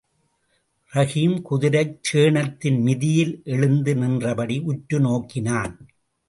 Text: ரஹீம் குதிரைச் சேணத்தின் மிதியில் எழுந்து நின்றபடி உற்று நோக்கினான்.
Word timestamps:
ரஹீம் 0.93 1.35
குதிரைச் 1.49 1.99
சேணத்தின் 2.11 2.79
மிதியில் 2.81 3.41
எழுந்து 3.43 3.95
நின்றபடி 3.95 4.59
உற்று 4.59 4.99
நோக்கினான். 4.99 5.75